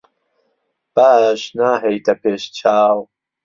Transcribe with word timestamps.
باش 0.95 1.41
ناهێیتە 1.59 2.13
پێش 2.21 2.43
چاو. 2.57 2.97